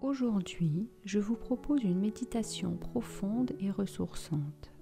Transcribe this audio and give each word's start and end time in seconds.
Aujourd'hui, 0.00 0.88
je 1.04 1.18
vous 1.18 1.36
propose 1.36 1.82
une 1.84 2.00
méditation 2.00 2.74
profonde 2.74 3.52
et 3.60 3.70
ressourçante 3.70 4.72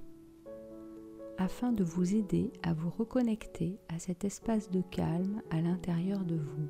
afin 1.39 1.73
de 1.73 1.83
vous 1.83 2.15
aider 2.15 2.53
à 2.63 2.73
vous 2.73 2.91
reconnecter 2.91 3.79
à 3.89 3.99
cet 3.99 4.25
espace 4.25 4.71
de 4.71 4.81
calme 4.81 5.43
à 5.51 5.61
l'intérieur 5.61 6.25
de 6.25 6.37
vous. 6.37 6.69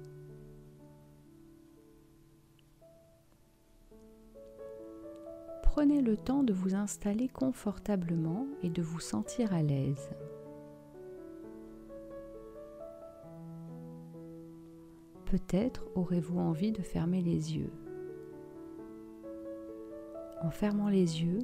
Prenez 5.62 6.00
le 6.00 6.16
temps 6.16 6.42
de 6.42 6.52
vous 6.54 6.74
installer 6.74 7.28
confortablement 7.28 8.46
et 8.62 8.70
de 8.70 8.82
vous 8.82 9.00
sentir 9.00 9.52
à 9.52 9.62
l'aise. 9.62 10.10
Peut-être 15.26 15.86
aurez-vous 15.94 16.38
envie 16.38 16.72
de 16.72 16.82
fermer 16.82 17.20
les 17.20 17.56
yeux. 17.56 17.70
En 20.40 20.50
fermant 20.50 20.88
les 20.88 21.22
yeux, 21.22 21.40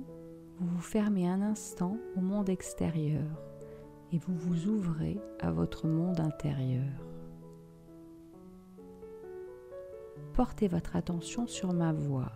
vous 0.58 0.66
vous 0.66 0.80
fermez 0.80 1.28
un 1.28 1.42
instant 1.42 1.98
au 2.16 2.20
monde 2.20 2.48
extérieur 2.48 3.24
et 4.12 4.18
vous 4.18 4.36
vous 4.36 4.68
ouvrez 4.68 5.18
à 5.40 5.50
votre 5.50 5.88
monde 5.88 6.20
intérieur. 6.20 6.92
Portez 10.34 10.68
votre 10.68 10.94
attention 10.94 11.48
sur 11.48 11.72
ma 11.72 11.92
voix. 11.92 12.32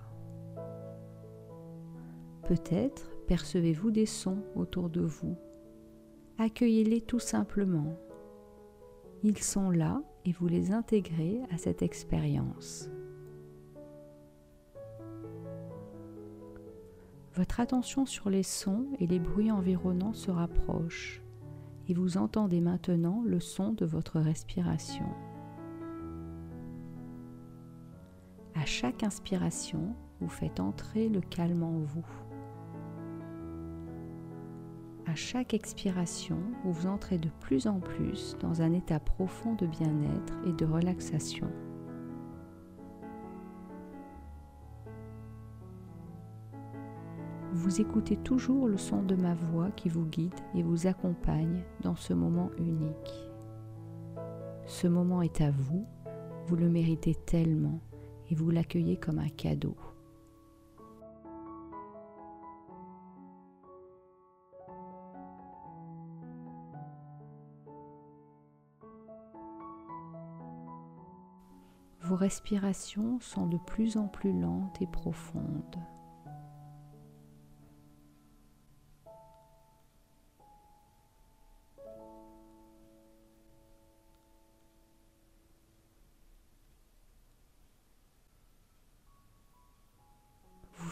Peut-être 2.43 3.11
percevez-vous 3.29 3.93
des 3.93 4.07
sons 4.07 4.43
autour 4.57 4.91
de 4.91 5.03
vous. 5.03 5.37
Accueillez-les 6.39 7.03
tout 7.03 7.19
simplement. 7.21 7.97
Ils 9.23 9.39
sont 9.39 9.71
là 9.71 10.03
et 10.25 10.33
vous 10.33 10.49
les 10.49 10.73
intégrez 10.73 11.41
à 11.53 11.59
cette 11.59 11.83
expérience. 11.83 12.91
Votre 17.39 17.61
attention 17.61 18.05
sur 18.05 18.31
les 18.31 18.43
sons 18.43 18.87
et 18.99 19.07
les 19.07 19.21
bruits 19.21 19.53
environnants 19.53 20.13
se 20.13 20.33
rapproche 20.33 21.23
et 21.87 21.95
vous 21.95 22.17
entendez 22.17 22.61
maintenant 22.61 23.23
le 23.25 23.39
son 23.39 23.73
de 23.73 23.87
votre 23.87 24.19
respiration. 24.19 25.05
À 28.57 28.65
chaque 28.65 29.05
inspiration, 29.05 29.95
vous 30.21 30.29
faites 30.29 30.59
entrer 30.59 31.09
le 31.09 31.21
calme 31.21 31.63
en 31.63 31.79
vous. 31.79 32.07
À 35.07 35.15
chaque 35.15 35.55
expiration, 35.55 36.41
vous 36.65 36.89
entrez 36.89 37.19
de 37.19 37.31
plus 37.39 37.69
en 37.69 37.79
plus 37.79 38.37
dans 38.41 38.63
un 38.63 38.73
état 38.73 38.99
profond 38.99 39.55
de 39.55 39.67
bien-être 39.69 40.35
et 40.45 40.53
de 40.53 40.65
relaxation. 40.65 41.49
Vous 47.59 47.81
écoutez 47.81 48.17
toujours 48.17 48.69
le 48.69 48.77
son 48.77 49.03
de 49.03 49.17
ma 49.17 49.35
voix 49.35 49.73
qui 49.73 49.89
vous 49.89 50.07
guide 50.07 50.33
et 50.55 50.63
vous 50.63 50.87
accompagne 50.87 51.65
dans 51.81 51.97
ce 51.97 52.15
moment 52.15 52.51
unique. 52.57 53.33
Ce 54.65 54.87
moment 54.87 55.23
est 55.23 55.41
à 55.41 55.51
vous, 55.51 55.85
vous 56.47 56.55
le 56.55 56.69
méritez 56.69 57.17
tellement 57.17 57.81
et 58.31 58.37
vous 58.37 58.51
l'accueillez 58.51 58.97
comme 58.97 59.19
un 59.19 59.29
cadeau. 59.29 59.77
Vos 72.03 72.15
respirations 72.15 73.19
sont 73.19 73.49
de 73.49 73.59
plus 73.67 73.97
en 73.97 74.07
plus 74.07 74.33
lentes 74.33 74.81
et 74.81 74.87
profondes. 74.87 75.77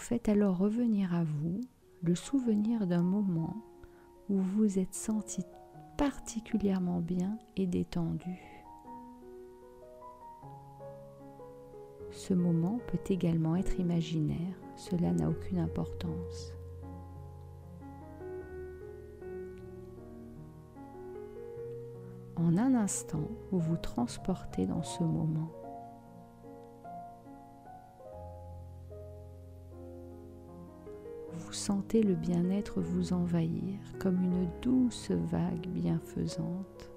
Faites 0.08 0.28
alors 0.28 0.56
revenir 0.56 1.12
à 1.12 1.24
vous 1.24 1.60
le 2.04 2.14
souvenir 2.14 2.86
d'un 2.86 3.02
moment 3.02 3.56
où 4.28 4.38
vous 4.38 4.78
êtes 4.78 4.94
senti 4.94 5.42
particulièrement 5.98 7.00
bien 7.00 7.36
et 7.56 7.66
détendu. 7.66 8.38
Ce 12.12 12.34
moment 12.34 12.78
peut 12.86 13.00
également 13.08 13.56
être 13.56 13.80
imaginaire, 13.80 14.54
cela 14.76 15.10
n'a 15.10 15.28
aucune 15.28 15.58
importance. 15.58 16.54
En 22.36 22.56
un 22.56 22.76
instant, 22.76 23.28
vous 23.50 23.58
vous 23.58 23.76
transportez 23.76 24.66
dans 24.66 24.84
ce 24.84 25.02
moment. 25.02 25.50
Sentez 31.54 32.02
le 32.02 32.14
bien-être 32.14 32.80
vous 32.80 33.12
envahir 33.12 33.78
comme 33.98 34.22
une 34.22 34.48
douce 34.62 35.10
vague 35.10 35.66
bienfaisante. 35.68 36.90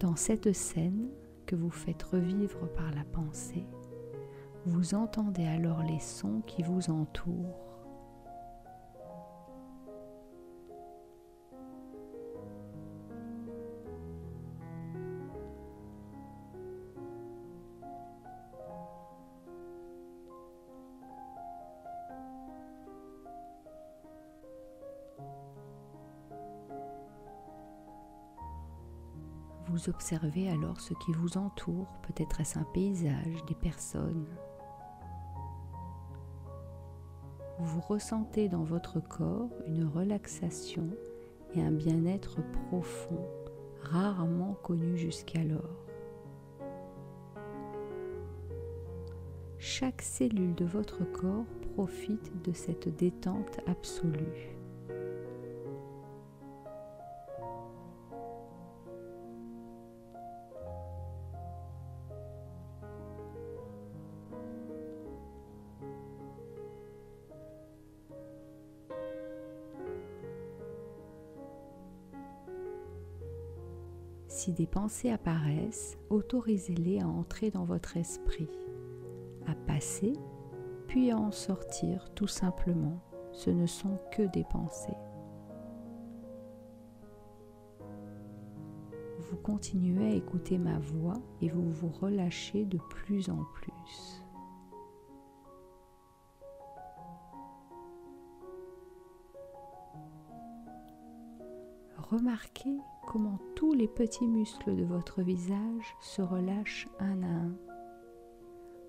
Dans 0.00 0.16
cette 0.16 0.52
scène 0.52 1.08
que 1.46 1.56
vous 1.56 1.70
faites 1.70 2.02
revivre 2.02 2.68
par 2.72 2.90
la 2.92 3.04
pensée, 3.04 3.64
vous 4.66 4.94
entendez 4.94 5.46
alors 5.46 5.82
les 5.82 6.00
sons 6.00 6.42
qui 6.46 6.62
vous 6.62 6.90
entourent. 6.90 7.73
Vous 29.74 29.88
observez 29.90 30.48
alors 30.48 30.80
ce 30.80 30.94
qui 30.94 31.10
vous 31.10 31.36
entoure, 31.36 31.88
peut-être 32.02 32.40
est-ce 32.40 32.56
un 32.56 32.62
paysage, 32.62 33.44
des 33.48 33.56
personnes. 33.56 34.28
Vous 37.58 37.80
ressentez 37.80 38.48
dans 38.48 38.62
votre 38.62 39.00
corps 39.00 39.50
une 39.66 39.84
relaxation 39.84 40.88
et 41.56 41.60
un 41.60 41.72
bien-être 41.72 42.38
profond, 42.68 43.26
rarement 43.82 44.54
connu 44.62 44.96
jusqu'alors. 44.96 45.88
Chaque 49.58 50.02
cellule 50.02 50.54
de 50.54 50.66
votre 50.66 51.02
corps 51.02 51.46
profite 51.74 52.30
de 52.44 52.52
cette 52.52 52.94
détente 52.94 53.58
absolue. 53.66 54.53
Si 74.44 74.52
des 74.52 74.66
pensées 74.66 75.08
apparaissent, 75.08 75.96
autorisez-les 76.10 77.00
à 77.00 77.08
entrer 77.08 77.50
dans 77.50 77.64
votre 77.64 77.96
esprit, 77.96 78.50
à 79.46 79.54
passer, 79.54 80.12
puis 80.86 81.10
à 81.10 81.16
en 81.16 81.30
sortir 81.30 82.12
tout 82.14 82.26
simplement. 82.26 83.00
Ce 83.32 83.48
ne 83.48 83.64
sont 83.64 83.98
que 84.12 84.20
des 84.20 84.44
pensées. 84.44 84.98
Vous 89.30 89.38
continuez 89.38 90.12
à 90.12 90.14
écouter 90.14 90.58
ma 90.58 90.78
voix 90.78 91.22
et 91.40 91.48
vous 91.48 91.70
vous 91.70 91.88
relâchez 91.88 92.66
de 92.66 92.76
plus 92.76 93.30
en 93.30 93.46
plus. 93.54 94.22
Remarquez 101.96 102.76
comment 103.14 103.38
tous 103.54 103.74
les 103.74 103.86
petits 103.86 104.26
muscles 104.26 104.74
de 104.74 104.82
votre 104.82 105.22
visage 105.22 105.96
se 106.00 106.20
relâchent 106.20 106.88
un 106.98 107.22
à 107.22 107.26
un. 107.26 107.54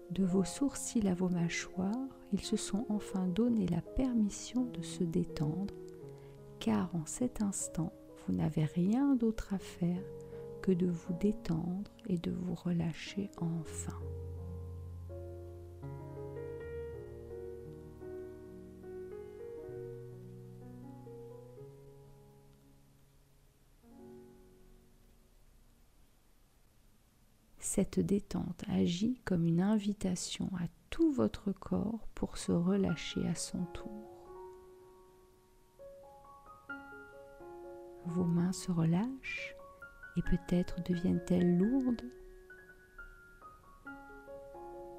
De 0.10 0.26
vos 0.26 0.44
sourcils 0.44 1.08
à 1.08 1.14
vos 1.14 1.30
mâchoires, 1.30 2.10
ils 2.34 2.42
se 2.42 2.58
sont 2.58 2.88
enfin 2.90 3.28
donné 3.28 3.68
la 3.68 3.82
permission 3.82 4.66
de 4.66 4.82
se 4.82 5.04
détendre, 5.04 5.76
car 6.60 6.90
en 6.96 7.06
cet 7.06 7.44
instant, 7.44 7.94
vous 8.26 8.34
n'avez 8.34 8.66
rien 8.66 9.14
d'autre 9.14 9.54
à 9.54 9.60
faire 9.60 10.02
que 10.64 10.72
de 10.72 10.88
vous 10.88 11.14
détendre 11.20 11.92
et 12.08 12.18
de 12.18 12.32
vous 12.32 12.56
relâcher 12.56 13.30
enfin. 13.38 14.00
Cette 27.76 28.00
détente 28.00 28.64
agit 28.70 29.20
comme 29.26 29.46
une 29.46 29.60
invitation 29.60 30.50
à 30.56 30.68
tout 30.90 31.12
votre 31.12 31.52
corps 31.52 32.08
pour 32.16 32.38
se 32.38 32.54
relâcher 32.54 33.28
à 33.28 33.36
son 33.36 33.66
tour. 33.74 33.92
Vos 38.06 38.24
mains 38.24 38.54
se 38.54 38.72
relâchent 38.72 39.54
et 40.16 40.22
peut-être 40.22 40.82
deviennent-elles 40.84 41.58
lourdes. 41.58 42.10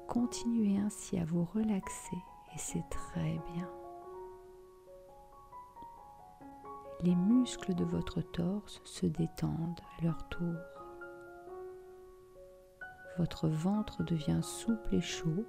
Continuez 0.07 0.77
ainsi 0.77 1.17
à 1.17 1.25
vous 1.25 1.45
relaxer 1.45 2.17
et 2.53 2.59
c'est 2.59 2.87
très 2.91 3.39
bien. 3.55 3.71
Les 7.01 7.15
muscles 7.15 7.73
de 7.73 7.85
votre 7.85 8.21
torse 8.21 8.81
se 8.85 9.07
détendent 9.07 9.81
à 9.97 10.03
leur 10.03 10.29
tour. 10.29 10.53
Votre 13.17 13.47
ventre 13.47 14.03
devient 14.03 14.41
souple 14.43 14.95
et 14.95 15.01
chaud. 15.01 15.45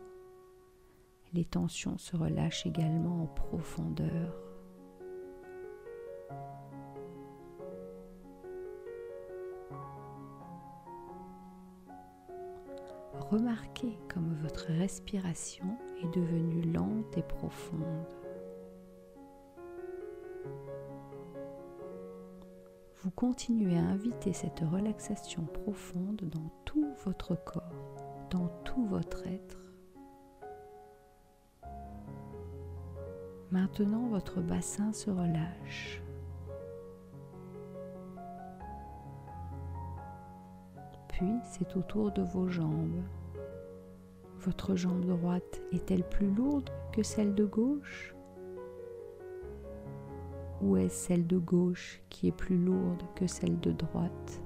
Les 1.34 1.44
tensions 1.44 1.98
se 1.98 2.16
relâchent 2.16 2.64
également 2.64 3.24
en 3.24 3.26
profondeur. 3.26 4.32
Remarquez 13.30 13.98
comme 14.08 14.34
votre 14.40 14.68
respiration 14.68 15.66
est 16.02 16.14
devenue 16.14 16.62
lente 16.72 17.18
et 17.18 17.22
profonde. 17.22 17.82
Vous 23.02 23.10
continuez 23.10 23.76
à 23.76 23.82
inviter 23.82 24.32
cette 24.32 24.60
relaxation 24.60 25.44
profonde 25.44 26.22
dans 26.22 26.50
tout 26.68 26.94
votre 27.06 27.34
corps, 27.46 27.96
dans 28.28 28.46
tout 28.62 28.84
votre 28.88 29.26
être. 29.26 29.56
Maintenant, 33.50 34.06
votre 34.08 34.42
bassin 34.42 34.92
se 34.92 35.08
relâche. 35.08 36.02
Puis, 41.08 41.32
c'est 41.42 41.74
autour 41.74 42.12
de 42.12 42.20
vos 42.20 42.50
jambes. 42.50 43.02
Votre 44.40 44.76
jambe 44.76 45.06
droite 45.06 45.62
est-elle 45.72 46.04
plus 46.04 46.30
lourde 46.30 46.68
que 46.92 47.02
celle 47.02 47.34
de 47.34 47.46
gauche? 47.46 48.14
Ou 50.60 50.76
est-ce 50.76 51.06
celle 51.06 51.26
de 51.26 51.38
gauche 51.38 52.02
qui 52.10 52.28
est 52.28 52.36
plus 52.36 52.58
lourde 52.58 53.02
que 53.14 53.26
celle 53.26 53.58
de 53.60 53.72
droite? 53.72 54.42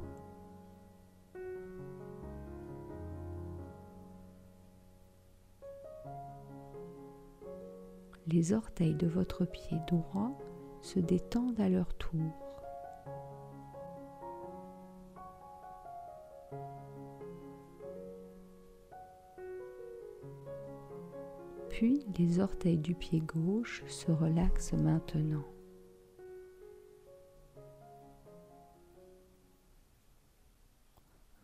Les 8.33 8.55
orteils 8.55 8.95
de 8.95 9.07
votre 9.07 9.45
pied 9.45 9.77
droit 9.87 10.33
se 10.81 10.99
détendent 10.99 11.61
à 11.61 11.69
leur 11.69 11.93
tour. 11.99 12.33
Puis 21.69 22.07
les 22.19 22.41
orteils 22.41 22.79
du 22.79 22.95
pied 22.95 23.21
gauche 23.21 23.85
se 23.87 24.11
relaxent 24.11 24.73
maintenant. 24.73 25.45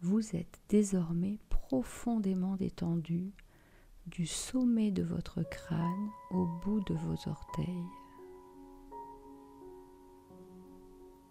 Vous 0.00 0.35
êtes 0.35 0.58
désormais 0.70 1.38
profondément 1.50 2.56
détendu 2.56 3.35
du 4.10 4.26
sommet 4.26 4.90
de 4.90 5.02
votre 5.02 5.43
crâne 5.43 6.08
au 6.31 6.46
bout 6.64 6.81
de 6.81 6.94
vos 6.94 7.28
orteils. 7.28 7.87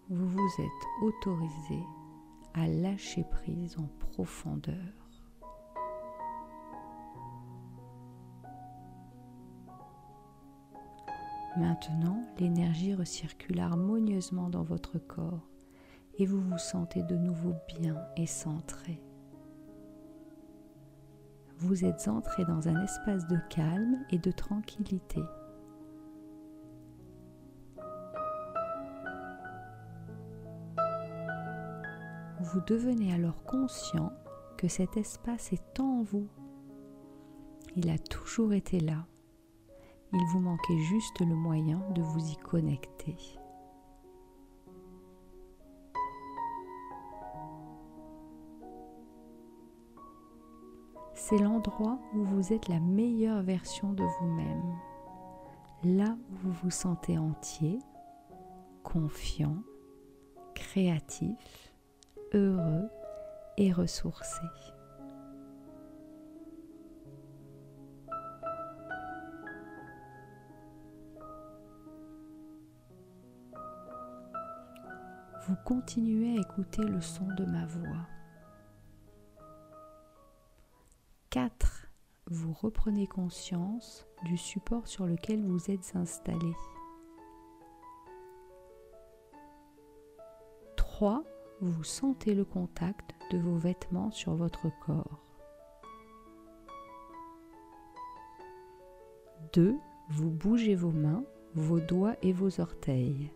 Vous 0.09 0.27
vous 0.27 0.49
êtes 0.59 1.03
autorisé 1.03 1.79
à 2.53 2.67
lâcher 2.67 3.23
prise 3.29 3.77
en 3.77 3.87
profondeur. 3.99 4.75
Maintenant, 11.57 12.21
l'énergie 12.39 12.93
recircule 12.93 13.59
harmonieusement 13.59 14.49
dans 14.49 14.63
votre 14.63 14.99
corps 14.99 15.49
et 16.19 16.25
vous 16.25 16.39
vous 16.39 16.57
sentez 16.59 17.01
de 17.03 17.15
nouveau 17.15 17.53
bien 17.79 17.97
et 18.15 18.27
centré. 18.27 19.01
Vous 21.57 21.85
êtes 21.85 22.07
entré 22.07 22.45
dans 22.45 22.67
un 22.67 22.83
espace 22.83 23.27
de 23.27 23.37
calme 23.49 24.05
et 24.11 24.19
de 24.19 24.31
tranquillité. 24.31 25.21
Vous 32.39 32.61
devenez 32.67 33.13
alors 33.13 33.43
conscient 33.43 34.11
que 34.57 34.67
cet 34.67 34.97
espace 34.97 35.51
est 35.51 35.79
en 35.79 36.03
vous. 36.03 36.27
Il 37.75 37.89
a 37.89 37.97
toujours 37.97 38.53
été 38.53 38.79
là 38.79 39.05
il 40.13 40.25
vous 40.27 40.39
manquait 40.39 40.79
juste 40.79 41.19
le 41.19 41.35
moyen 41.35 41.81
de 41.93 42.01
vous 42.01 42.31
y 42.31 42.37
connecter. 42.37 43.15
C'est 51.19 51.39
l'endroit 51.39 51.97
où 52.13 52.23
vous 52.23 52.53
êtes 52.53 52.69
la 52.69 52.79
meilleure 52.79 53.41
version 53.41 53.91
de 53.91 54.03
vous-même, 54.03 54.77
là 55.83 56.15
où 56.29 56.35
vous 56.35 56.51
vous 56.63 56.69
sentez 56.69 57.17
entier, 57.17 57.79
confiant, 58.83 59.57
créatif, 60.53 61.73
heureux 62.33 62.87
et 63.57 63.73
ressourcé. 63.73 64.45
vous 75.47 75.55
continuez 75.63 76.37
à 76.37 76.41
écouter 76.41 76.83
le 76.83 76.99
son 76.99 77.25
de 77.37 77.45
ma 77.45 77.65
voix. 77.65 78.16
4. 81.37 81.87
Vous 82.31 82.51
reprenez 82.51 83.05
conscience 83.05 84.07
du 84.25 84.37
support 84.37 84.87
sur 84.87 85.05
lequel 85.05 85.43
vous 85.43 85.69
êtes 85.69 85.91
installé. 85.93 86.51
3. 90.77 91.23
Vous 91.61 91.83
sentez 91.83 92.33
le 92.33 92.43
contact 92.43 93.13
de 93.29 93.37
vos 93.37 93.55
vêtements 93.55 94.09
sur 94.09 94.33
votre 94.33 94.71
corps. 94.83 95.21
2. 99.53 99.75
Vous 100.09 100.31
bougez 100.31 100.73
vos 100.73 100.89
mains, 100.89 101.23
vos 101.53 101.79
doigts 101.79 102.15
et 102.23 102.33
vos 102.33 102.59
orteils. 102.59 103.31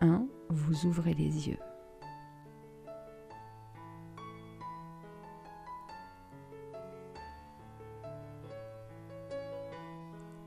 1, 0.00 0.26
vous 0.48 0.86
ouvrez 0.86 1.14
les 1.14 1.48
yeux. 1.48 1.58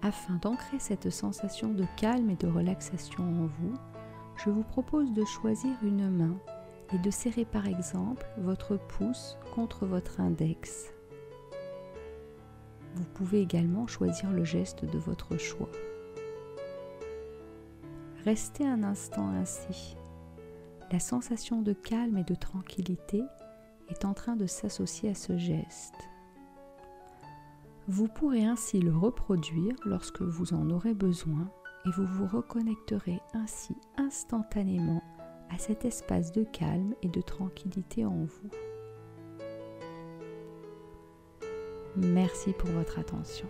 Afin 0.01 0.33
d'ancrer 0.35 0.79
cette 0.79 1.09
sensation 1.09 1.69
de 1.69 1.85
calme 1.95 2.29
et 2.29 2.35
de 2.35 2.47
relaxation 2.47 3.23
en 3.23 3.45
vous, 3.45 3.73
je 4.35 4.49
vous 4.49 4.63
propose 4.63 5.13
de 5.13 5.23
choisir 5.23 5.71
une 5.81 6.09
main 6.09 6.35
et 6.93 6.97
de 6.97 7.09
serrer 7.09 7.45
par 7.45 7.67
exemple 7.67 8.25
votre 8.37 8.75
pouce 8.75 9.37
contre 9.55 9.85
votre 9.85 10.19
index. 10.19 10.91
Vous 12.95 13.05
pouvez 13.13 13.41
également 13.41 13.87
choisir 13.87 14.29
le 14.31 14.43
geste 14.43 14.85
de 14.85 14.97
votre 14.97 15.37
choix. 15.37 15.69
Restez 18.25 18.65
un 18.65 18.83
instant 18.83 19.27
ainsi. 19.29 19.97
La 20.91 20.99
sensation 20.99 21.61
de 21.61 21.73
calme 21.73 22.17
et 22.17 22.23
de 22.23 22.35
tranquillité 22.35 23.21
est 23.89 24.05
en 24.05 24.13
train 24.13 24.37
de 24.37 24.45
s'associer 24.45 25.09
à 25.09 25.15
ce 25.15 25.37
geste. 25.37 25.95
Vous 27.89 28.07
pourrez 28.07 28.45
ainsi 28.45 28.79
le 28.79 28.95
reproduire 28.95 29.75
lorsque 29.83 30.21
vous 30.21 30.53
en 30.53 30.69
aurez 30.69 30.93
besoin 30.93 31.51
et 31.85 31.89
vous 31.91 32.05
vous 32.05 32.27
reconnecterez 32.27 33.19
ainsi 33.33 33.75
instantanément 33.97 35.03
à 35.49 35.57
cet 35.57 35.83
espace 35.83 36.31
de 36.31 36.45
calme 36.45 36.95
et 37.01 37.09
de 37.09 37.19
tranquillité 37.19 38.05
en 38.05 38.23
vous. 38.23 38.49
Merci 41.97 42.53
pour 42.53 42.69
votre 42.69 42.99
attention. 42.99 43.47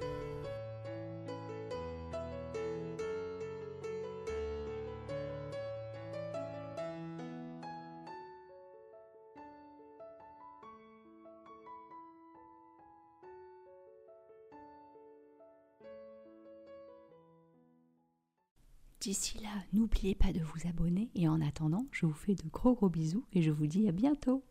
D'ici 19.03 19.37
là, 19.39 19.49
n'oubliez 19.73 20.15
pas 20.15 20.31
de 20.31 20.39
vous 20.39 20.65
abonner 20.65 21.09
et 21.13 21.27
en 21.27 21.41
attendant, 21.41 21.85
je 21.91 22.05
vous 22.05 22.13
fais 22.13 22.35
de 22.35 22.43
gros 22.53 22.73
gros 22.73 22.87
bisous 22.87 23.25
et 23.33 23.41
je 23.41 23.51
vous 23.51 23.67
dis 23.67 23.89
à 23.89 23.91
bientôt 23.91 24.45